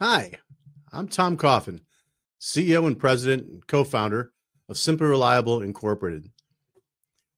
Hi, 0.00 0.30
I'm 0.92 1.08
Tom 1.08 1.36
Coffin, 1.36 1.80
CEO 2.40 2.86
and 2.86 2.96
President 2.96 3.48
and 3.48 3.66
co 3.66 3.82
founder 3.82 4.30
of 4.68 4.78
Simply 4.78 5.08
Reliable 5.08 5.60
Incorporated. 5.60 6.30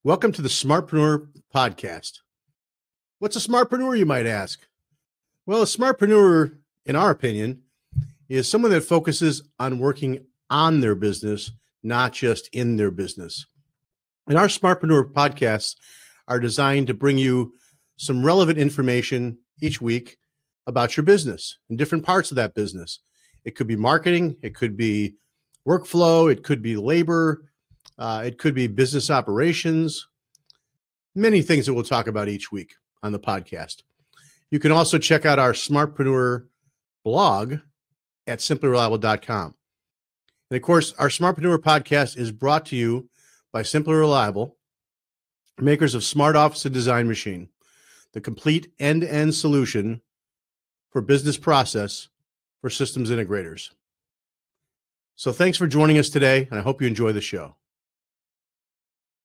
Welcome 0.05 0.31
to 0.33 0.43
the 0.43 0.51
Smartpreneur 0.51 1.27
Podcast. 1.55 2.19
What's 3.19 3.37
a 3.37 3.49
smartpreneur, 3.49 3.97
you 3.97 4.05
might 4.05 4.27
ask? 4.27 4.61
Well, 5.47 5.63
a 5.63 5.65
smartpreneur, 5.65 6.59
in 6.85 6.97
our 6.97 7.11
opinion, 7.11 7.63
is 8.29 8.47
someone 8.47 8.73
that 8.73 8.83
focuses 8.83 9.43
on 9.59 9.79
working 9.79 10.27
on 10.51 10.81
their 10.81 10.95
business, 10.95 11.53
not 11.83 12.13
just 12.13 12.51
in 12.53 12.77
their 12.77 12.91
business. 12.91 13.47
And 14.29 14.37
our 14.37 14.49
Smartpreneur 14.49 15.11
podcasts 15.11 15.77
are 16.29 16.39
designed 16.39 16.89
to 16.89 16.95
bring 16.95 17.17
you 17.17 17.55
some 17.97 18.23
relevant 18.23 18.59
information 18.59 19.39
each 19.63 19.81
week 19.81 20.19
about 20.71 20.97
your 20.97 21.05
business 21.05 21.59
and 21.69 21.77
different 21.77 22.07
parts 22.07 22.31
of 22.31 22.37
that 22.37 22.55
business. 22.55 23.01
It 23.45 23.55
could 23.55 23.67
be 23.67 23.77
marketing, 23.77 24.37
it 24.43 24.55
could 24.55 24.77
be 24.77 25.17
workflow, 25.69 26.33
it 26.33 26.43
could 26.43 26.63
be 26.63 26.77
labor, 26.77 27.45
uh, 27.99 28.23
it 28.25 28.39
could 28.39 28.55
be 28.55 28.67
business 28.67 29.11
operations, 29.11 30.09
many 31.15 31.43
things 31.43 31.67
that 31.67 31.75
we'll 31.75 31.85
talk 31.85 32.07
about 32.07 32.29
each 32.29 32.51
week 32.51 32.75
on 33.03 33.13
the 33.13 33.19
podcast. 33.19 33.83
You 34.51 34.59
can 34.59 34.73
also 34.73 34.99
check 34.99 35.27
out 35.27 35.39
our 35.39 35.53
Smartpreneur 35.53 36.47
blog 37.05 37.57
at 38.27 38.41
simplyreliable.com. 38.41 39.55
And 40.51 40.57
of 40.57 40.63
course, 40.63 40.93
our 40.99 41.09
Smartpreneur 41.09 41.59
podcast 41.59 42.17
is 42.17 42.33
brought 42.33 42.67
to 42.67 42.77
you 42.77 43.09
by 43.53 43.63
Simply 43.63 43.95
Reliable, 43.95 44.57
makers 45.59 45.95
of 45.95 46.05
Smart 46.05 46.37
Office 46.37 46.65
and 46.65 46.75
Design 46.75 47.07
Machine, 47.07 47.49
the 48.13 48.21
complete 48.21 48.73
end 48.79 49.03
to 49.03 49.13
end 49.13 49.35
solution 49.35 50.01
for 50.91 51.01
business 51.01 51.37
process 51.37 52.09
for 52.61 52.69
systems 52.69 53.11
integrators. 53.11 53.71
So 55.15 55.33
thanks 55.33 55.57
for 55.57 55.67
joining 55.67 55.99
us 55.99 56.09
today, 56.09 56.49
and 56.51 56.59
I 56.59 56.63
hope 56.63 56.81
you 56.81 56.89
enjoy 56.89 57.13
the 57.13 57.21
show. 57.21 57.57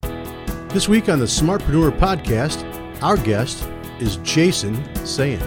This 0.02 0.90
week 0.90 1.08
on 1.08 1.20
the 1.20 1.26
Smartpreneur 1.26 1.98
podcast, 1.98 2.64
our 3.02 3.18
guest 3.18 3.68
is 4.00 4.18
Jason 4.18 4.76
Sayen. 5.06 5.40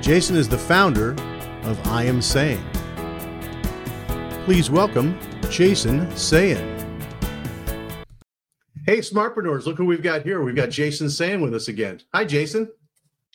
Jason 0.00 0.36
is 0.36 0.48
the 0.48 0.56
founder 0.56 1.12
of 1.64 1.86
I 1.86 2.04
Am 2.04 2.20
Sayen. 2.20 2.64
Please 4.46 4.70
welcome 4.70 5.18
Jason 5.50 6.06
Sayen. 6.12 6.77
Hey, 8.88 9.00
smartpreneurs! 9.00 9.66
Look 9.66 9.76
who 9.76 9.84
we've 9.84 10.02
got 10.02 10.22
here. 10.22 10.42
We've 10.42 10.56
got 10.56 10.70
Jason 10.70 11.08
Sayen 11.08 11.42
with 11.42 11.54
us 11.54 11.68
again. 11.68 12.00
Hi, 12.14 12.24
Jason. 12.24 12.70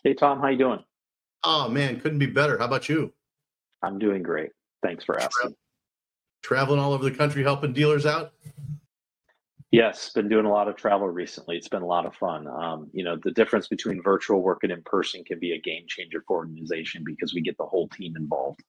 Hey, 0.03 0.15
Tom. 0.15 0.39
How 0.39 0.47
you 0.47 0.57
doing? 0.57 0.83
Oh 1.43 1.69
man, 1.69 1.99
couldn't 1.99 2.17
be 2.17 2.25
better. 2.25 2.57
How 2.57 2.65
about 2.65 2.89
you? 2.89 3.13
I'm 3.83 3.99
doing 3.99 4.23
great. 4.23 4.49
Thanks 4.81 5.05
for 5.05 5.19
asking. 5.19 5.53
Traveling 6.41 6.79
all 6.79 6.91
over 6.91 7.03
the 7.03 7.15
country, 7.15 7.43
helping 7.43 7.71
dealers 7.71 8.07
out. 8.07 8.33
Yes, 9.69 10.09
been 10.09 10.27
doing 10.27 10.47
a 10.47 10.51
lot 10.51 10.67
of 10.67 10.75
travel 10.75 11.07
recently. 11.07 11.55
It's 11.55 11.69
been 11.69 11.83
a 11.83 11.85
lot 11.85 12.07
of 12.07 12.15
fun. 12.15 12.47
Um, 12.47 12.89
you 12.91 13.03
know, 13.03 13.19
the 13.23 13.29
difference 13.29 13.67
between 13.67 14.01
virtual 14.01 14.41
work 14.41 14.63
and 14.63 14.71
in 14.71 14.81
person 14.81 15.23
can 15.23 15.37
be 15.37 15.51
a 15.51 15.61
game 15.61 15.83
changer 15.87 16.23
for 16.27 16.37
organization 16.37 17.03
because 17.05 17.35
we 17.35 17.41
get 17.41 17.59
the 17.59 17.65
whole 17.65 17.87
team 17.89 18.15
involved. 18.17 18.63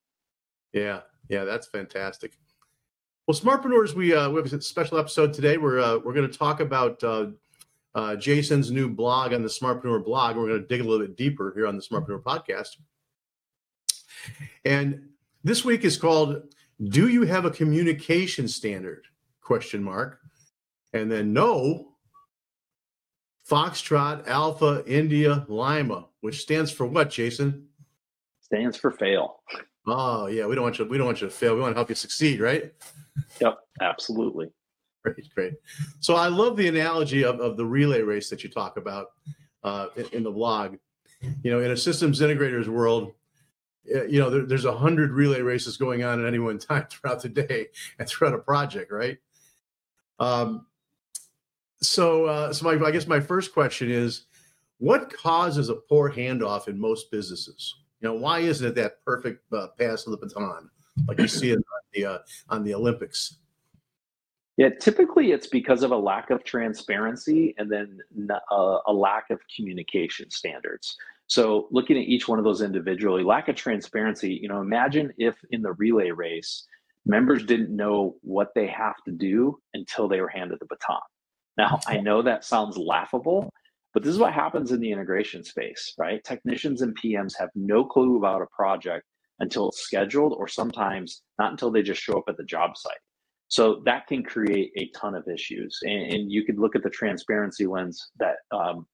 Yeah, 0.75 1.01
yeah, 1.31 1.45
that's 1.45 1.67
fantastic. 1.67 2.33
Well, 3.27 3.35
Smartpreneurs, 3.35 3.95
we 3.95 4.15
uh, 4.15 4.29
we 4.29 4.43
have 4.43 4.53
a 4.53 4.61
special 4.61 4.99
episode 4.99 5.33
today. 5.33 5.57
We're 5.57 5.81
uh, 5.81 5.97
we're 5.97 6.13
going 6.13 6.31
to 6.31 6.39
talk 6.39 6.61
about 6.61 7.03
uh, 7.03 7.29
uh, 7.95 8.17
Jason's 8.17 8.71
new 8.71 8.87
blog 8.91 9.33
on 9.33 9.41
the 9.41 9.49
Smartpreneur 9.49 10.05
blog. 10.05 10.37
We're 10.37 10.49
going 10.49 10.61
to 10.61 10.67
dig 10.67 10.83
a 10.83 10.85
little 10.85 11.07
bit 11.07 11.17
deeper 11.17 11.51
here 11.57 11.67
on 11.67 11.75
the 11.75 11.83
Smartpreneur 11.83 12.23
podcast. 12.23 12.77
And 14.67 15.09
this 15.43 15.65
week 15.65 15.85
is 15.85 15.97
called 15.97 16.55
"Do 16.83 17.09
you 17.09 17.23
have 17.23 17.47
a 17.47 17.51
communication 17.51 18.47
standard?" 18.47 19.07
Question 19.41 19.83
mark. 19.83 20.21
And 20.93 21.11
then 21.11 21.33
no. 21.33 21.93
Foxtrot 23.49 24.27
Alpha 24.27 24.83
India 24.87 25.45
Lima, 25.49 26.07
which 26.21 26.41
stands 26.41 26.71
for 26.71 26.87
what, 26.87 27.11
Jason? 27.11 27.69
Stands 28.41 28.77
for 28.79 28.91
fail. 28.91 29.41
Oh 29.87 30.27
yeah, 30.27 30.47
we 30.47 30.55
don't 30.55 30.65
want 30.65 30.79
you. 30.79 30.87
We 30.87 30.97
don't 30.97 31.07
want 31.07 31.21
you 31.21 31.29
to 31.29 31.33
fail. 31.33 31.55
We 31.55 31.61
want 31.61 31.75
to 31.75 31.79
help 31.79 31.89
you 31.89 31.95
succeed, 31.95 32.41
right? 32.41 32.73
Yep, 33.41 33.59
absolutely. 33.81 34.51
Great, 35.03 35.35
great. 35.35 35.53
So 36.01 36.15
I 36.15 36.29
love 36.29 36.57
the 36.57 36.69
analogy 36.69 37.25
of, 37.25 37.39
of 37.39 37.57
the 37.57 37.67
relay 37.67 38.01
race 38.01 38.31
that 38.31 38.43
you 38.43 38.49
talk 38.49 38.79
about 38.79 39.09
uh, 39.63 39.89
in, 39.97 40.07
in, 40.13 40.23
the 40.23 40.31
blog. 40.31 40.77
You 41.43 41.51
know, 41.51 41.61
in 41.61 41.71
a 41.71 41.77
systems 41.77 42.21
integrators 42.21 42.69
world, 42.69 43.13
eh, 43.95 44.05
you 44.09 44.19
know, 44.19 44.31
there, 44.31 44.47
there's 44.47 44.65
a 44.65 44.75
hundred 44.75 45.13
relay 45.13 45.43
races 45.43 45.77
going 45.77 46.05
on 46.05 46.21
at 46.21 46.27
any 46.27 46.39
one 46.39 46.59
time 46.59 46.87
throughout 46.91 47.21
the 47.21 47.29
day 47.29 47.67
and 47.99 48.09
throughout 48.09 48.35
a 48.35 48.39
project, 48.39 48.91
right? 48.91 49.19
Um, 50.19 50.67
so, 51.83 52.25
uh, 52.25 52.53
so 52.55 52.65
my, 52.65 52.87
I 52.87 52.91
guess 52.91 53.07
my 53.07 53.21
first 53.21 53.53
question 53.53 53.91
is, 53.91 54.25
what 54.79 55.13
causes 55.13 55.69
a 55.69 55.75
poor 55.75 56.11
handoff 56.11 56.67
in 56.67 56.81
most 56.81 57.11
businesses? 57.11 57.75
You 58.05 58.11
know, 58.11 58.17
why 58.17 58.41
isn't 58.41 58.69
it 58.69 58.75
that 58.75 59.03
perfect 59.03 59.51
uh, 59.51 59.69
pass 59.79 60.07
of 60.07 60.11
the 60.11 60.19
baton 60.19 60.69
like 61.09 61.19
you 61.19 61.27
see 61.27 61.53
it 61.53 61.57
on 61.57 61.81
the 61.95 62.05
uh, 62.05 62.19
on 62.51 62.63
the 62.63 62.75
Olympics? 62.75 63.37
Yeah, 64.59 64.69
typically 64.79 65.33
it's 65.33 65.47
because 65.47 65.83
of 65.83 65.91
a 65.91 65.97
lack 65.97 66.29
of 66.29 66.45
transparency 66.45 67.55
and 67.57 67.73
then 67.73 68.01
uh, 68.31 68.81
a 68.87 68.93
lack 68.93 69.31
of 69.31 69.41
communication 69.57 70.29
standards. 70.29 70.99
So 71.29 71.67
looking 71.71 71.97
at 71.97 72.03
each 72.03 72.29
one 72.29 72.39
of 72.39 72.45
those 72.45 72.61
individually, 72.61 73.25
lack 73.25 73.49
of 73.49 73.57
transparency, 73.57 74.35
you 74.35 74.49
know, 74.51 74.61
imagine 74.61 75.11
if 75.17 75.37
in 75.51 75.63
the 75.63 75.73
relay 75.73 76.11
race, 76.11 76.67
members 77.07 77.43
didn't 77.43 77.75
know 77.75 78.17
what 78.21 78.53
they 78.55 78.67
have 78.67 79.03
to 79.07 79.13
do 79.13 79.59
until 79.73 80.09
they 80.09 80.21
were 80.21 80.29
handed 80.29 80.59
the 80.61 80.67
baton. 80.67 81.01
Now, 81.57 81.81
I 81.87 82.01
know 82.01 82.21
that 82.21 82.45
sounds 82.45 82.77
laughable, 82.77 83.51
but 83.95 84.03
this 84.03 84.13
is 84.13 84.19
what 84.19 84.35
happens 84.35 84.73
in 84.73 84.81
the 84.81 84.91
integration 84.91 85.45
space, 85.45 85.95
right? 85.97 86.23
Technicians 86.25 86.83
and 86.83 86.99
PMs 86.99 87.33
have 87.39 87.51
no 87.55 87.85
clue 87.85 88.19
about 88.19 88.43
a 88.43 88.47
project 88.55 89.07
until 89.39 89.69
it's 89.69 89.81
scheduled, 89.81 90.35
or 90.37 90.49
sometimes 90.49 91.23
not 91.39 91.53
until 91.53 91.71
they 91.71 91.83
just 91.83 92.03
show 92.03 92.19
up 92.19 92.25
at 92.29 92.37
the 92.37 92.45
job 92.45 92.77
site. 92.77 92.99
So 93.49 93.83
that 93.85 94.07
can 94.09 94.25
create 94.25 94.73
a 94.77 94.91
ton 94.99 95.15
of 95.15 95.29
issues. 95.29 95.79
And, 95.83 96.13
and 96.13 96.33
you 96.33 96.45
could 96.45 96.59
look 96.59 96.75
at 96.75 96.83
the 96.83 96.91
transparency 96.91 97.67
lens 97.67 98.11
that 98.19 98.37
um, 98.51 98.87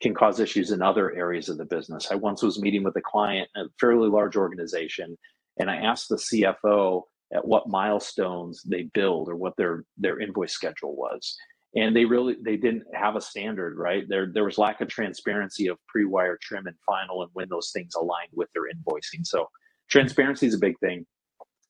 can 0.00 0.14
cause 0.14 0.38
issues 0.38 0.70
in 0.70 0.82
other 0.82 1.14
areas 1.16 1.48
of 1.48 1.58
the 1.58 1.64
business. 1.64 2.08
I 2.10 2.14
once 2.14 2.42
was 2.42 2.60
meeting 2.60 2.84
with 2.84 2.96
a 2.96 3.02
client, 3.02 3.48
a 3.56 3.64
fairly 3.80 4.08
large 4.08 4.36
organization, 4.36 5.16
and 5.58 5.68
I 5.68 5.76
asked 5.76 6.08
the 6.08 6.16
CFO 6.16 7.02
at 7.34 7.46
what 7.46 7.68
milestones 7.68 8.62
they 8.62 8.82
build 8.94 9.28
or 9.28 9.34
what 9.36 9.56
their 9.56 9.84
their 9.96 10.20
invoice 10.20 10.52
schedule 10.52 10.94
was 10.94 11.36
and 11.76 11.94
they 11.94 12.04
really 12.04 12.36
they 12.44 12.56
didn't 12.56 12.84
have 12.94 13.16
a 13.16 13.20
standard 13.20 13.76
right? 13.76 14.04
There 14.08 14.30
there 14.32 14.44
was 14.44 14.58
lack 14.58 14.80
of 14.80 14.88
transparency 14.88 15.66
of 15.68 15.78
pre-wire 15.88 16.38
trim 16.40 16.66
and 16.66 16.76
final 16.86 17.22
and 17.22 17.30
when 17.32 17.48
those 17.48 17.70
things 17.72 17.94
aligned 17.94 18.30
with 18.32 18.48
their 18.52 18.64
invoicing. 18.64 19.24
So 19.24 19.48
transparency 19.90 20.46
is 20.46 20.54
a 20.54 20.58
big 20.58 20.78
thing. 20.78 21.06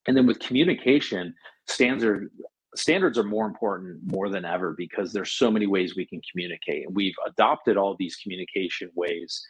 And 0.07 0.15
then 0.15 0.27
with 0.27 0.39
communication 0.39 1.33
standards 1.67 2.31
standards 2.75 3.17
are 3.17 3.23
more 3.23 3.45
important 3.45 3.99
more 4.05 4.29
than 4.29 4.45
ever 4.45 4.75
because 4.77 5.13
there's 5.13 5.31
so 5.31 5.49
many 5.49 5.65
ways 5.65 5.95
we 5.95 6.05
can 6.05 6.21
communicate. 6.29 6.85
And 6.85 6.95
we've 6.95 7.15
adopted 7.25 7.77
all 7.77 7.95
these 7.97 8.17
communication 8.17 8.89
ways 8.95 9.41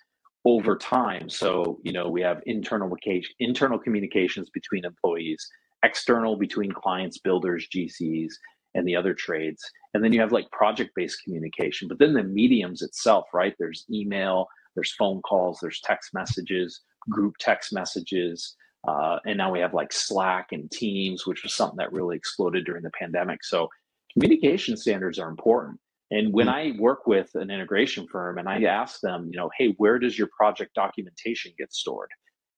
over 0.46 0.78
time. 0.78 1.30
So 1.30 1.80
you 1.84 1.92
know 1.92 2.08
we 2.08 2.22
have 2.22 2.42
internal 2.46 2.96
internal 3.40 3.80
communications 3.80 4.50
between 4.52 4.86
employees 4.86 5.46
external 5.84 6.36
between 6.36 6.72
clients 6.72 7.20
builders 7.20 7.68
gcs 7.74 8.32
and 8.76 8.88
the 8.88 8.96
other 8.96 9.14
trades. 9.14 9.64
And 9.94 10.04
then 10.04 10.14
you 10.14 10.20
have 10.20 10.32
like 10.32 10.52
project 10.52 10.92
based 10.96 11.24
communication, 11.24 11.88
but 11.88 11.98
then 11.98 12.14
the 12.14 12.24
mediums 12.24 12.82
itself, 12.82 13.26
right? 13.34 13.56
There's 13.58 13.86
email, 13.92 14.48
there's 14.76 14.94
phone 14.94 15.22
calls, 15.22 15.60
there's 15.62 15.82
text 15.82 16.14
messages, 16.14 16.82
group 17.10 17.36
text 17.40 17.74
messages. 17.74 18.56
Uh, 18.88 19.18
and 19.26 19.38
now 19.38 19.52
we 19.52 19.60
have 19.60 19.74
like 19.74 19.92
Slack 19.92 20.50
and 20.52 20.70
Teams, 20.70 21.26
which 21.26 21.42
was 21.42 21.56
something 21.56 21.78
that 21.78 21.92
really 21.92 22.16
exploded 22.16 22.66
during 22.66 22.84
the 22.84 22.92
pandemic. 22.92 23.44
So 23.44 23.70
communication 24.14 24.78
standards 24.78 25.18
are 25.18 25.30
important. 25.30 25.80
And 26.12 26.32
when 26.34 26.48
mm-hmm. 26.48 26.78
I 26.78 26.80
work 26.80 27.08
with 27.08 27.34
an 27.34 27.50
integration 27.50 28.08
firm 28.08 28.38
and 28.38 28.48
I 28.48 28.62
ask 28.64 29.00
them, 29.02 29.30
you 29.32 29.40
know, 29.40 29.50
hey, 29.58 29.74
where 29.78 29.98
does 29.98 30.20
your 30.20 30.30
project 30.38 30.76
documentation 30.76 31.52
get 31.58 31.74
stored? 31.74 32.10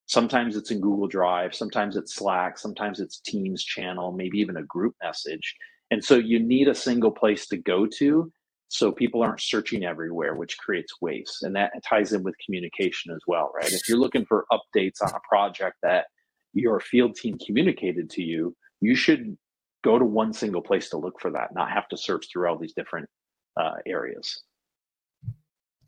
Sometimes 0.08 0.56
it's 0.56 0.72
in 0.72 0.80
Google 0.80 1.08
Drive, 1.08 1.54
sometimes 1.54 1.98
it's 1.98 2.16
Slack, 2.16 2.58
sometimes 2.58 3.00
it's 3.00 3.20
Teams 3.20 3.64
channel, 3.64 4.14
maybe 4.14 4.38
even 4.40 4.58
a 4.58 4.64
group 4.64 4.96
message. 5.04 5.56
And 5.92 6.04
so 6.04 6.16
you 6.16 6.40
need 6.40 6.68
a 6.68 6.76
single 6.76 7.12
place 7.12 7.48
to 7.48 7.58
go 7.58 7.86
to 7.98 8.32
so 8.70 8.92
people 8.92 9.24
aren't 9.24 9.42
searching 9.42 9.86
everywhere, 9.86 10.36
which 10.36 10.58
creates 10.58 10.94
waste. 11.02 11.44
And 11.44 11.56
that 11.56 11.72
ties 11.88 12.12
in 12.14 12.24
with 12.24 12.36
communication 12.46 13.14
as 13.14 13.22
well, 13.26 13.52
right? 13.56 13.72
If 13.72 13.88
you're 13.88 13.98
looking 13.98 14.26
for 14.26 14.46
updates 14.52 15.02
on 15.02 15.10
a 15.10 15.20
project 15.28 15.78
that 15.84 16.08
your 16.54 16.80
field 16.80 17.16
team 17.16 17.38
communicated 17.46 18.10
to 18.12 18.24
you, 18.24 18.56
you 18.82 18.96
should 18.96 19.38
go 19.84 19.98
to 19.98 20.04
one 20.04 20.34
single 20.34 20.62
place 20.62 20.90
to 20.90 20.98
look 20.98 21.20
for 21.22 21.32
that, 21.32 21.54
not 21.54 21.72
have 21.72 21.88
to 21.90 21.98
search 21.98 22.28
through 22.32 22.50
all 22.50 22.58
these 22.58 22.74
different 22.74 23.08
uh, 23.56 23.76
areas. 23.86 24.44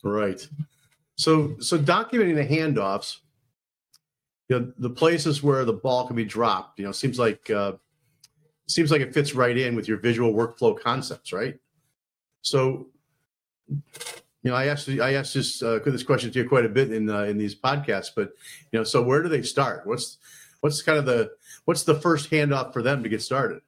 Right. 0.03 0.47
So, 1.17 1.57
so 1.59 1.77
documenting 1.77 2.35
the 2.35 2.47
handoffs, 2.47 3.17
you 4.47 4.59
know, 4.59 4.71
the 4.77 4.89
places 4.89 5.43
where 5.43 5.65
the 5.65 5.73
ball 5.73 6.07
can 6.07 6.15
be 6.15 6.23
dropped, 6.23 6.79
you 6.79 6.85
know, 6.85 6.93
seems 6.93 7.19
like 7.19 7.49
uh, 7.49 7.73
seems 8.71 8.92
like 8.92 9.01
it 9.01 9.13
fits 9.13 9.33
right 9.33 9.57
in 9.57 9.75
with 9.75 9.88
your 9.88 9.98
visual 9.98 10.33
workflow 10.33 10.80
concepts, 10.80 11.33
right? 11.33 11.57
So, 12.42 12.88
you 13.68 14.51
know, 14.51 14.56
I 14.56 14.68
asked 14.68 14.89
I 14.89 15.13
asked 15.13 15.33
this 15.33 15.62
uh, 15.62 15.80
this 15.86 16.04
question 16.04 16.31
to 16.31 16.39
you 16.39 16.48
quite 16.48 16.66
a 16.66 16.69
bit 16.69 16.92
in 16.92 17.10
uh, 17.10 17.24
in 17.24 17.38
these 17.38 17.56
podcasts, 17.56 18.10
but 18.16 18.31
you 18.71 18.80
know, 18.80 18.83
so 18.83 19.01
where 19.01 19.21
do 19.21 19.30
they 19.30 19.42
start? 19.42 19.86
What's 19.86 20.18
what's 20.62 20.81
kind 20.81 20.98
of 20.98 21.06
the 21.06 21.31
what's 21.66 21.83
the 21.83 21.95
first 21.95 22.31
handoff 22.31 22.74
for 22.74 22.81
them 22.81 23.04
to 23.04 23.10
get 23.10 23.21
started? 23.21 23.62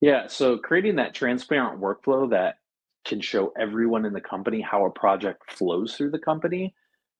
Yeah, 0.00 0.26
so 0.26 0.58
creating 0.58 0.96
that 0.96 1.14
transparent 1.14 1.80
workflow 1.80 2.28
that 2.30 2.56
can 3.04 3.20
show 3.20 3.52
everyone 3.58 4.04
in 4.04 4.12
the 4.12 4.20
company 4.20 4.60
how 4.60 4.84
a 4.84 4.90
project 4.90 5.50
flows 5.50 5.94
through 5.94 6.10
the 6.10 6.18
company, 6.18 6.74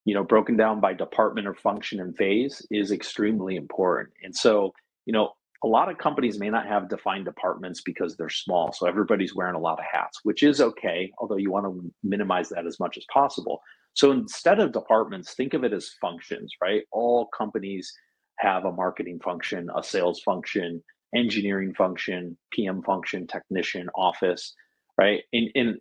you 0.04 0.14
know, 0.14 0.22
broken 0.22 0.56
down 0.56 0.80
by 0.80 0.92
department 0.92 1.46
or 1.46 1.54
function 1.54 2.00
and 2.00 2.16
phase 2.16 2.66
is 2.70 2.90
extremely 2.90 3.56
important. 3.56 4.10
And 4.22 4.34
so, 4.34 4.74
you 5.06 5.12
know, 5.12 5.32
a 5.64 5.66
lot 5.66 5.90
of 5.90 5.98
companies 5.98 6.38
may 6.38 6.50
not 6.50 6.66
have 6.66 6.88
defined 6.88 7.24
departments 7.24 7.80
because 7.80 8.16
they're 8.16 8.28
small. 8.28 8.72
So 8.72 8.86
everybody's 8.86 9.34
wearing 9.34 9.54
a 9.54 9.60
lot 9.60 9.78
of 9.78 9.84
hats, 9.90 10.20
which 10.22 10.42
is 10.42 10.60
okay, 10.60 11.10
although 11.18 11.36
you 11.36 11.50
want 11.50 11.66
to 11.66 11.92
minimize 12.02 12.50
that 12.50 12.66
as 12.66 12.78
much 12.78 12.96
as 12.96 13.04
possible. 13.12 13.60
So 13.94 14.12
instead 14.12 14.60
of 14.60 14.72
departments, 14.72 15.34
think 15.34 15.54
of 15.54 15.64
it 15.64 15.72
as 15.72 15.90
functions, 16.00 16.52
right? 16.62 16.82
All 16.92 17.28
companies 17.36 17.92
have 18.38 18.64
a 18.64 18.72
marketing 18.72 19.20
function, 19.24 19.68
a 19.76 19.82
sales 19.82 20.20
function, 20.20 20.82
engineering 21.16 21.74
function, 21.74 22.36
PM 22.52 22.82
function, 22.82 23.26
technician, 23.26 23.88
office 23.94 24.54
right? 24.98 25.22
And, 25.32 25.50
and, 25.54 25.76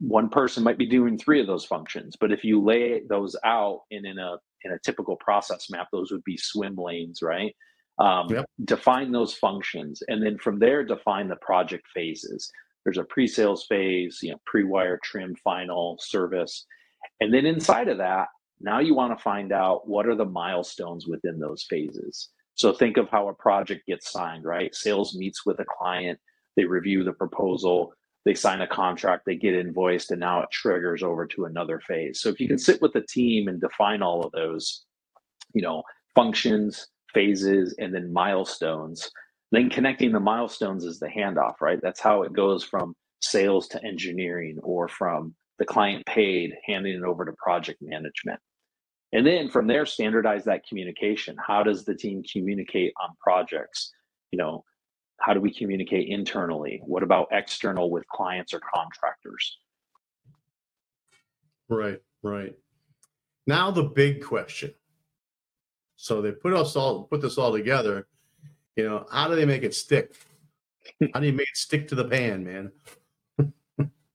one 0.00 0.28
person 0.28 0.64
might 0.64 0.76
be 0.76 0.86
doing 0.86 1.16
three 1.16 1.40
of 1.40 1.46
those 1.46 1.64
functions, 1.64 2.16
but 2.18 2.32
if 2.32 2.42
you 2.44 2.60
lay 2.60 3.02
those 3.08 3.36
out 3.44 3.82
in, 3.92 4.04
in 4.04 4.18
a 4.18 4.36
in 4.64 4.72
a 4.72 4.78
typical 4.84 5.16
process 5.16 5.70
map, 5.70 5.86
those 5.92 6.10
would 6.10 6.24
be 6.24 6.36
swim 6.36 6.74
lanes, 6.76 7.20
right? 7.22 7.54
Um, 7.98 8.28
yep. 8.28 8.46
Define 8.64 9.12
those 9.12 9.34
functions, 9.34 10.02
and 10.08 10.24
then 10.24 10.38
from 10.38 10.58
there, 10.58 10.84
define 10.84 11.28
the 11.28 11.36
project 11.36 11.84
phases. 11.94 12.50
There's 12.84 12.98
a 12.98 13.04
pre-sales 13.04 13.66
phase, 13.68 14.18
you 14.22 14.32
know, 14.32 14.40
pre-wire, 14.46 14.98
trim, 15.02 15.36
final, 15.36 15.96
service, 16.00 16.66
and 17.20 17.32
then 17.32 17.46
inside 17.46 17.88
of 17.88 17.98
that, 17.98 18.28
now 18.60 18.80
you 18.80 18.94
want 18.94 19.16
to 19.16 19.22
find 19.22 19.52
out 19.52 19.88
what 19.88 20.06
are 20.06 20.16
the 20.16 20.24
milestones 20.24 21.06
within 21.06 21.38
those 21.38 21.64
phases. 21.68 22.30
So 22.54 22.72
think 22.72 22.96
of 22.96 23.08
how 23.10 23.28
a 23.28 23.34
project 23.34 23.86
gets 23.86 24.10
signed, 24.10 24.44
right? 24.44 24.74
Sales 24.74 25.16
meets 25.16 25.44
with 25.44 25.58
a 25.60 25.64
client, 25.64 26.18
they 26.56 26.64
review 26.64 27.04
the 27.04 27.12
proposal, 27.12 27.92
they 28.24 28.34
sign 28.34 28.60
a 28.60 28.66
contract, 28.66 29.24
they 29.26 29.36
get 29.36 29.54
invoiced, 29.54 30.10
and 30.10 30.20
now 30.20 30.40
it 30.40 30.50
triggers 30.50 31.02
over 31.02 31.26
to 31.26 31.44
another 31.44 31.80
phase. 31.80 32.20
So 32.20 32.28
if 32.28 32.40
you 32.40 32.48
can 32.48 32.58
sit 32.58 32.80
with 32.80 32.92
the 32.92 33.02
team 33.02 33.48
and 33.48 33.60
define 33.60 34.02
all 34.02 34.24
of 34.24 34.32
those, 34.32 34.84
you 35.52 35.62
know, 35.62 35.82
functions, 36.14 36.86
phases, 37.14 37.74
and 37.78 37.94
then 37.94 38.12
milestones, 38.12 39.10
then 39.52 39.70
connecting 39.70 40.12
the 40.12 40.20
milestones 40.20 40.84
is 40.84 40.98
the 40.98 41.06
handoff, 41.06 41.60
right? 41.60 41.80
That's 41.80 42.00
how 42.00 42.22
it 42.22 42.32
goes 42.32 42.64
from 42.64 42.94
sales 43.20 43.68
to 43.68 43.82
engineering 43.84 44.58
or 44.62 44.88
from 44.88 45.34
the 45.58 45.64
client 45.64 46.04
paid, 46.06 46.52
handing 46.66 46.94
it 46.94 47.04
over 47.04 47.24
to 47.24 47.32
project 47.32 47.78
management. 47.80 48.40
And 49.12 49.24
then 49.24 49.48
from 49.48 49.68
there, 49.68 49.86
standardize 49.86 50.44
that 50.44 50.66
communication. 50.66 51.36
How 51.44 51.62
does 51.62 51.84
the 51.84 51.94
team 51.94 52.24
communicate 52.30 52.92
on 53.00 53.10
projects? 53.20 53.92
You 54.32 54.38
know, 54.38 54.64
how 55.20 55.32
do 55.34 55.40
we 55.40 55.54
communicate 55.54 56.08
internally? 56.08 56.80
What 56.84 57.04
about 57.04 57.28
external 57.30 57.90
with 57.90 58.06
clients 58.08 58.52
or 58.52 58.60
contractors? 58.74 59.58
Right, 61.68 62.00
right. 62.24 62.54
Now 63.46 63.70
the 63.70 63.84
big 63.84 64.24
question. 64.24 64.74
So 66.04 66.20
they 66.20 66.32
put 66.32 66.52
us 66.52 66.76
all 66.76 67.04
put 67.04 67.22
this 67.22 67.38
all 67.38 67.50
together. 67.50 68.06
You 68.76 68.86
know, 68.86 69.06
how 69.10 69.26
do 69.26 69.36
they 69.36 69.46
make 69.46 69.62
it 69.62 69.74
stick? 69.74 70.14
How 71.14 71.20
do 71.20 71.26
you 71.26 71.32
make 71.32 71.48
it 71.48 71.56
stick 71.56 71.88
to 71.88 71.94
the 71.94 72.04
pan, 72.04 72.44
man? 72.44 72.72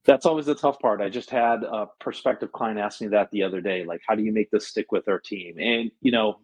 That's 0.06 0.28
always 0.28 0.46
the 0.46 0.54
tough 0.54 0.78
part. 0.78 1.02
I 1.02 1.10
just 1.10 1.32
had 1.32 1.64
a 1.64 1.88
prospective 2.00 2.52
client 2.52 2.78
ask 2.78 3.02
me 3.02 3.08
that 3.08 3.32
the 3.32 3.42
other 3.42 3.60
day. 3.60 3.86
Like, 3.86 4.02
how 4.08 4.14
do 4.14 4.22
you 4.22 4.32
make 4.32 4.52
this 4.52 4.68
stick 4.68 4.92
with 4.92 5.08
our 5.08 5.20
team? 5.20 5.56
And 5.58 5.90
you 6.00 6.12
know, 6.12 6.42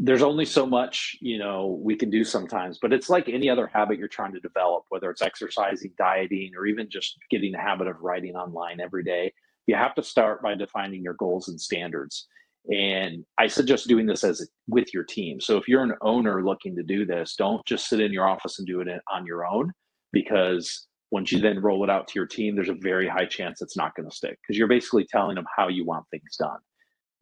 there's 0.00 0.22
only 0.22 0.44
so 0.44 0.64
much 0.64 1.16
you 1.20 1.38
know 1.38 1.80
we 1.82 1.96
can 1.96 2.08
do 2.08 2.22
sometimes 2.22 2.78
but 2.80 2.92
it's 2.92 3.10
like 3.10 3.28
any 3.28 3.50
other 3.50 3.66
habit 3.66 3.98
you're 3.98 4.06
trying 4.06 4.32
to 4.32 4.38
develop 4.38 4.84
whether 4.90 5.10
it's 5.10 5.22
exercising 5.22 5.90
dieting 5.98 6.52
or 6.56 6.66
even 6.66 6.88
just 6.88 7.18
getting 7.32 7.50
the 7.50 7.58
habit 7.58 7.88
of 7.88 8.00
writing 8.00 8.36
online 8.36 8.78
every 8.80 9.02
day 9.02 9.32
you 9.66 9.74
have 9.74 9.92
to 9.96 10.02
start 10.04 10.40
by 10.40 10.54
defining 10.54 11.02
your 11.02 11.14
goals 11.14 11.48
and 11.48 11.60
standards 11.60 12.28
and 12.72 13.24
i 13.38 13.46
suggest 13.46 13.88
doing 13.88 14.06
this 14.06 14.24
as 14.24 14.48
with 14.68 14.92
your 14.94 15.04
team 15.04 15.40
so 15.40 15.56
if 15.56 15.68
you're 15.68 15.82
an 15.82 15.94
owner 16.00 16.44
looking 16.44 16.74
to 16.74 16.82
do 16.82 17.04
this 17.04 17.34
don't 17.36 17.64
just 17.66 17.88
sit 17.88 18.00
in 18.00 18.12
your 18.12 18.26
office 18.26 18.58
and 18.58 18.66
do 18.66 18.80
it 18.80 18.88
on 19.12 19.26
your 19.26 19.46
own 19.46 19.70
because 20.12 20.86
once 21.10 21.30
you 21.30 21.40
then 21.40 21.60
roll 21.60 21.84
it 21.84 21.90
out 21.90 22.08
to 22.08 22.14
your 22.16 22.26
team 22.26 22.54
there's 22.54 22.70
a 22.70 22.76
very 22.80 23.08
high 23.08 23.26
chance 23.26 23.60
it's 23.60 23.76
not 23.76 23.94
going 23.94 24.08
to 24.08 24.16
stick 24.16 24.38
because 24.42 24.58
you're 24.58 24.68
basically 24.68 25.06
telling 25.10 25.34
them 25.34 25.46
how 25.56 25.68
you 25.68 25.84
want 25.84 26.04
things 26.10 26.36
done 26.38 26.58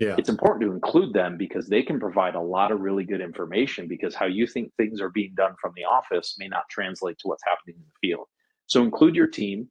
yeah. 0.02 0.16
it's 0.18 0.28
important 0.28 0.62
to 0.62 0.74
include 0.74 1.12
them 1.12 1.36
because 1.36 1.68
they 1.68 1.82
can 1.82 2.00
provide 2.00 2.34
a 2.34 2.40
lot 2.40 2.72
of 2.72 2.80
really 2.80 3.04
good 3.04 3.20
information 3.20 3.86
because 3.86 4.14
how 4.14 4.26
you 4.26 4.48
think 4.48 4.72
things 4.74 5.00
are 5.00 5.10
being 5.10 5.32
done 5.36 5.54
from 5.60 5.72
the 5.76 5.84
office 5.84 6.34
may 6.38 6.48
not 6.48 6.64
translate 6.68 7.18
to 7.18 7.28
what's 7.28 7.44
happening 7.46 7.76
in 7.76 7.82
the 7.82 8.08
field. 8.08 8.26
So 8.66 8.82
include 8.82 9.14
your 9.14 9.28
team, 9.28 9.70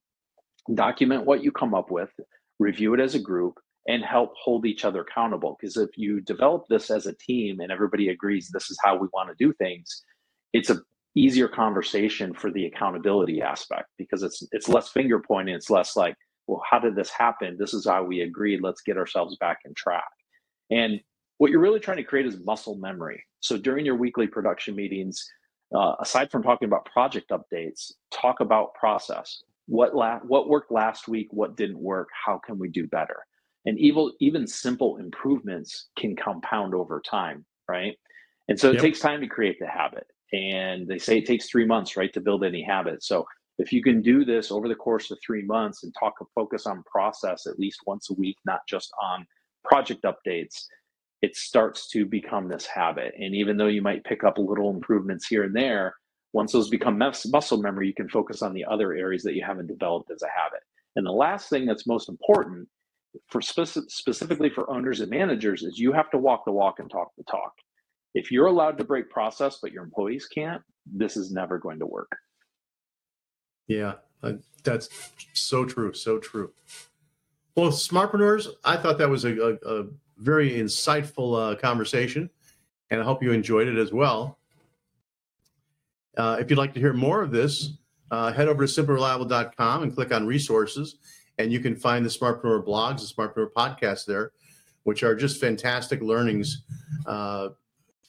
document 0.74 1.26
what 1.26 1.44
you 1.44 1.52
come 1.52 1.74
up 1.74 1.92
with, 1.92 2.12
review 2.60 2.94
it 2.94 3.02
as 3.02 3.14
a 3.14 3.20
group, 3.20 3.56
and 3.88 4.04
help 4.04 4.34
hold 4.36 4.66
each 4.66 4.86
other 4.86 5.02
accountable. 5.02 5.58
Because 5.60 5.78
if 5.78 5.98
you 5.98 6.22
develop 6.22 6.66
this 6.70 6.92
as 6.92 7.08
a 7.08 7.14
team 7.14 7.60
and 7.60 7.72
everybody 7.72 8.10
agrees 8.10 8.50
this 8.50 8.70
is 8.70 8.78
how 8.84 8.96
we 8.96 9.08
want 9.14 9.30
to 9.30 9.44
do 9.44 9.54
things, 9.54 10.04
it's 10.54 10.70
a 10.70 10.82
easier 11.16 11.48
conversation 11.48 12.34
for 12.34 12.52
the 12.52 12.66
accountability 12.66 13.42
aspect 13.42 13.90
because 13.98 14.24
it's 14.24 14.44
it's 14.52 14.70
less 14.70 14.90
finger 14.90 15.20
pointing, 15.20 15.56
it's 15.56 15.70
less 15.70 15.96
like, 15.96 16.16
well, 16.48 16.62
how 16.70 16.80
did 16.80 16.96
this 16.96 17.10
happen? 17.10 17.58
This 17.60 17.74
is 17.74 17.86
how 17.86 18.04
we 18.04 18.22
agreed. 18.22 18.62
Let's 18.62 18.82
get 18.82 18.98
ourselves 18.98 19.36
back 19.38 19.60
in 19.66 19.74
track. 19.74 20.04
And 20.70 21.00
what 21.38 21.52
you're 21.52 21.60
really 21.60 21.80
trying 21.80 21.98
to 21.98 22.04
create 22.04 22.28
is 22.28 22.38
muscle 22.46 22.76
memory. 22.76 23.24
So 23.40 23.58
during 23.58 23.86
your 23.86 23.96
weekly 23.96 24.28
production 24.28 24.76
meetings, 24.76 25.26
uh, 25.76 25.96
aside 26.00 26.30
from 26.30 26.44
talking 26.44 26.68
about 26.68 26.86
project 26.86 27.32
updates, 27.32 27.94
talk 28.12 28.42
about 28.42 28.74
process. 28.76 29.44
What 29.68 29.96
la- 29.96 30.20
what 30.20 30.50
worked 30.50 30.72
last 30.72 31.08
week? 31.08 31.28
What 31.32 31.56
didn't 31.56 31.80
work? 31.80 32.10
How 32.26 32.40
can 32.46 32.60
we 32.60 32.70
do 32.70 32.88
better? 32.88 33.26
And 33.66 33.78
even 33.80 34.12
even 34.20 34.48
simple 34.48 34.98
improvements 34.98 35.90
can 35.98 36.16
compound 36.16 36.74
over 36.74 37.02
time, 37.02 37.46
right? 37.68 37.96
And 38.50 38.60
so 38.60 38.70
it 38.70 38.76
yep. 38.76 38.82
takes 38.82 39.00
time 39.00 39.22
to 39.22 39.28
create 39.28 39.58
the 39.60 39.68
habit. 39.68 40.08
And 40.34 40.88
they 40.88 40.98
say 40.98 41.20
it 41.20 41.26
takes 41.26 41.50
three 41.50 41.66
months, 41.66 41.96
right, 41.98 42.12
to 42.14 42.22
build 42.22 42.44
any 42.44 42.64
habit. 42.64 43.04
So 43.04 43.26
if 43.58 43.72
you 43.72 43.84
can 43.84 44.02
do 44.02 44.26
this 44.26 44.52
over 44.52 44.68
the 44.68 44.76
course 44.76 45.12
of 45.12 45.20
three 45.26 45.44
months 45.44 45.84
and 45.84 45.94
talk 46.00 46.16
focus 46.34 46.66
on 46.66 46.84
process 46.84 47.46
at 47.46 47.60
least 47.60 47.82
once 47.86 48.10
a 48.10 48.14
week, 48.14 48.38
not 48.46 48.62
just 48.68 48.92
on 49.02 49.26
project 49.64 50.04
updates, 50.04 50.66
it 51.22 51.36
starts 51.36 51.88
to 51.90 52.06
become 52.06 52.48
this 52.48 52.66
habit. 52.66 53.14
And 53.20 53.36
even 53.36 53.58
though 53.58 53.68
you 53.68 53.82
might 53.82 54.04
pick 54.04 54.24
up 54.24 54.38
little 54.38 54.72
improvements 54.72 55.28
here 55.28 55.44
and 55.44 55.56
there, 55.56 55.94
once 56.34 56.54
those 56.54 56.70
become 56.70 56.98
muscle 56.98 57.62
memory, 57.62 57.88
you 57.88 57.94
can 57.94 58.10
focus 58.10 58.42
on 58.42 58.54
the 58.54 58.66
other 58.66 58.94
areas 58.94 59.22
that 59.24 59.36
you 59.36 59.44
haven't 59.46 59.68
developed 59.68 60.10
as 60.12 60.24
a 60.24 60.28
habit. 60.28 60.62
And 60.96 61.06
the 61.06 61.12
last 61.12 61.50
thing 61.50 61.66
that's 61.66 61.86
most 61.86 62.10
important 62.10 62.68
for 63.30 63.42
specifically 63.42 64.50
for 64.50 64.70
owners 64.70 65.02
and 65.02 65.10
managers 65.10 65.64
is 65.64 65.78
you 65.78 65.92
have 65.94 66.10
to 66.12 66.18
walk 66.18 66.46
the 66.46 66.52
walk 66.52 66.80
and 66.80 66.90
talk 66.90 67.10
the 67.18 67.24
talk. 67.24 67.54
If 68.14 68.32
you're 68.32 68.48
allowed 68.48 68.78
to 68.78 68.84
break 68.84 69.10
process, 69.10 69.60
but 69.62 69.72
your 69.72 69.84
employees 69.84 70.28
can't, 70.28 70.62
this 70.86 71.16
is 71.16 71.32
never 71.32 71.58
going 71.58 71.80
to 71.80 71.86
work. 71.86 72.12
Yeah, 73.68 73.94
that's 74.64 74.90
so 75.34 75.66
true. 75.66 75.94
So 75.94 76.20
true. 76.20 76.52
Well, 77.56 77.70
smartpreneurs, 77.70 78.48
I 78.64 78.78
thought 78.78 78.98
that 78.98 79.10
was 79.10 79.26
a, 79.26 79.38
a, 79.40 79.80
a 79.82 79.86
very 80.18 80.52
insightful 80.52 81.54
uh, 81.54 81.56
conversation, 81.56 82.30
and 82.90 83.02
I 83.02 83.04
hope 83.04 83.24
you 83.24 83.32
enjoyed 83.32 83.68
it 83.68 83.78
as 83.78 83.92
well. 83.92 84.38
Uh, 86.18 86.38
if 86.40 86.50
you'd 86.50 86.58
like 86.58 86.74
to 86.74 86.80
hear 86.80 86.94
more 86.94 87.22
of 87.22 87.32
this, 87.32 87.74
uh, 88.10 88.32
head 88.32 88.48
over 88.48 88.66
to 88.66 88.84
simplereliable.com 88.84 89.84
and 89.84 89.94
click 89.94 90.14
on 90.14 90.28
resources, 90.28 90.96
and 91.42 91.52
you 91.52 91.60
can 91.60 91.76
find 91.76 92.06
the 92.06 92.10
Smartpreneur 92.10 92.66
blogs, 92.66 93.00
the 93.00 93.14
Smartpreneur 93.14 93.52
podcast 93.52 94.06
there, 94.06 94.32
which 94.84 95.04
are 95.04 95.16
just 95.16 95.42
fantastic 95.42 96.02
learnings 96.02 96.64
uh, 97.06 97.50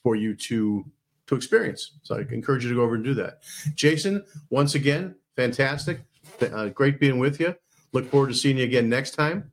for 0.03 0.17
you 0.17 0.35
to 0.35 0.85
to 1.27 1.35
experience. 1.35 1.93
So 2.03 2.17
I 2.17 2.21
encourage 2.33 2.65
you 2.65 2.71
to 2.71 2.77
go 2.77 2.83
over 2.83 2.95
and 2.95 3.05
do 3.05 3.15
that. 3.15 3.43
Jason, 3.75 4.25
once 4.51 4.75
again, 4.75 5.15
fantastic, 5.37 6.01
uh, 6.41 6.69
great 6.69 6.99
being 7.01 7.19
with 7.19 7.41
you. 7.41 7.55
Look 7.93 8.11
forward 8.11 8.29
to 8.29 8.35
seeing 8.35 8.59
you 8.59 8.65
again 8.65 8.89
next 8.89 9.12
time, 9.12 9.51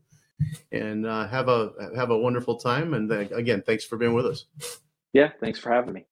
and 0.71 1.05
uh, 1.05 1.27
have 1.27 1.47
a 1.47 1.71
have 1.95 2.09
a 2.09 2.17
wonderful 2.17 2.55
time. 2.57 2.93
And 2.93 3.11
uh, 3.11 3.19
again, 3.31 3.63
thanks 3.65 3.83
for 3.83 3.97
being 3.97 4.13
with 4.13 4.25
us. 4.25 4.45
Yeah, 5.13 5.31
thanks 5.39 5.59
for 5.59 5.71
having 5.71 5.93
me. 5.93 6.05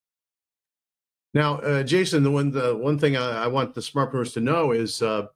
Now, 1.33 1.59
uh, 1.59 1.83
Jason, 1.83 2.23
the 2.23 2.31
one 2.31 2.51
the 2.51 2.75
one 2.75 2.97
thing 2.97 3.17
I, 3.17 3.43
I 3.43 3.47
want 3.47 3.75
the 3.75 3.81
smartpreneurs 3.81 4.33
to 4.33 4.41
know 4.41 4.71
is 4.71 5.01
uh, 5.01 5.27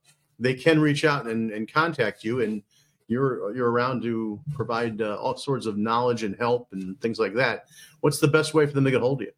they 0.41 0.55
can 0.55 0.79
reach 0.79 1.05
out 1.05 1.27
and, 1.27 1.51
and 1.51 1.71
contact 1.71 2.23
you, 2.23 2.41
and 2.41 2.63
you're 3.07 3.55
you're 3.55 3.71
around 3.71 4.01
to 4.03 4.39
provide 4.53 5.01
uh, 5.01 5.15
all 5.15 5.37
sorts 5.37 5.65
of 5.65 5.77
knowledge 5.77 6.23
and 6.23 6.35
help 6.35 6.69
and 6.71 6.99
things 7.01 7.19
like 7.19 7.33
that. 7.35 7.65
What's 8.01 8.19
the 8.19 8.27
best 8.27 8.53
way 8.53 8.65
for 8.65 8.73
them 8.73 8.85
to 8.85 8.91
get 8.91 9.01
hold 9.01 9.21
of 9.21 9.27
you? 9.27 9.33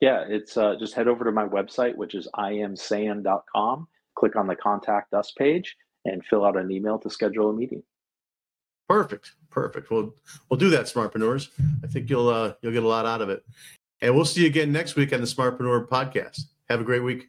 Yeah, 0.00 0.24
it's 0.26 0.56
uh, 0.56 0.76
just 0.78 0.94
head 0.94 1.08
over 1.08 1.24
to 1.24 1.32
my 1.32 1.46
website, 1.46 1.94
which 1.94 2.14
is 2.14 2.26
iamsayen.com. 2.34 3.86
Click 4.16 4.36
on 4.36 4.46
the 4.46 4.56
contact 4.56 5.12
us 5.14 5.32
page 5.32 5.76
and 6.06 6.24
fill 6.24 6.44
out 6.44 6.56
an 6.56 6.70
email 6.70 6.98
to 6.98 7.10
schedule 7.10 7.50
a 7.50 7.52
meeting. 7.52 7.82
Perfect, 8.88 9.32
perfect. 9.50 9.90
We'll 9.90 10.14
we'll 10.48 10.58
do 10.58 10.70
that, 10.70 10.86
smartpreneurs. 10.86 11.48
I 11.84 11.86
think 11.86 12.10
you'll 12.10 12.28
uh, 12.28 12.54
you'll 12.62 12.72
get 12.72 12.82
a 12.82 12.88
lot 12.88 13.06
out 13.06 13.20
of 13.20 13.28
it. 13.28 13.44
And 14.02 14.14
we'll 14.14 14.24
see 14.24 14.40
you 14.40 14.46
again 14.46 14.72
next 14.72 14.96
week 14.96 15.12
on 15.12 15.20
the 15.20 15.26
Smartpreneur 15.26 15.86
podcast. 15.86 16.40
Have 16.70 16.80
a 16.80 16.84
great 16.84 17.02
week. 17.04 17.28